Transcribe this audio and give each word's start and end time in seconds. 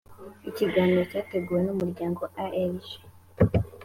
ikiganiro 0.49 1.01
cyateguwe 1.11 1.59
n’umuryango 1.63 2.23
aerg 2.43 2.85